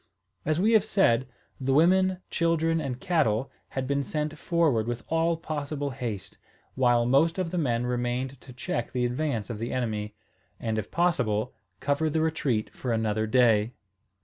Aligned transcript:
As 0.45 0.59
we 0.59 0.71
have 0.71 0.83
said, 0.83 1.27
the 1.59 1.75
women, 1.75 2.17
children, 2.31 2.81
and 2.81 2.99
cattle 2.99 3.51
had 3.77 3.85
been 3.85 4.01
sent 4.01 4.35
forward 4.35 4.87
with 4.87 5.03
all 5.09 5.37
possible 5.37 5.91
haste, 5.91 6.39
while 6.73 7.05
most 7.05 7.37
of 7.37 7.51
the 7.51 7.59
men 7.59 7.85
remained 7.85 8.41
to 8.41 8.51
check 8.51 8.93
the 8.93 9.05
advance 9.05 9.51
of 9.51 9.59
the 9.59 9.71
enemy, 9.71 10.15
and, 10.59 10.79
if 10.79 10.89
possible, 10.89 11.53
cover 11.79 12.09
the 12.09 12.21
retreat 12.21 12.73
for 12.73 12.91
another 12.91 13.27
day. 13.27 13.73